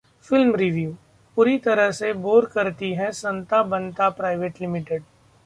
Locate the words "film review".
0.29-0.93